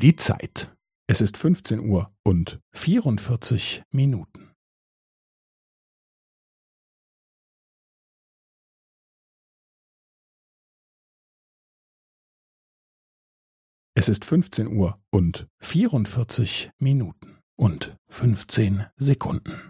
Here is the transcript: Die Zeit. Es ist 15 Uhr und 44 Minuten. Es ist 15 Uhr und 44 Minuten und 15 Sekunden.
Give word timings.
Die 0.00 0.16
Zeit. 0.16 0.74
Es 1.06 1.20
ist 1.20 1.36
15 1.36 1.78
Uhr 1.78 2.10
und 2.24 2.58
44 2.72 3.82
Minuten. 3.90 4.54
Es 13.94 14.08
ist 14.08 14.24
15 14.24 14.68
Uhr 14.68 14.98
und 15.10 15.46
44 15.58 16.70
Minuten 16.78 17.38
und 17.58 17.94
15 18.08 18.86
Sekunden. 18.96 19.69